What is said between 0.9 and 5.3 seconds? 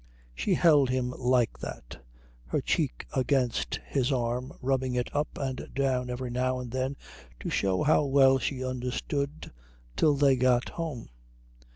like that, her cheek against his arm, rubbing it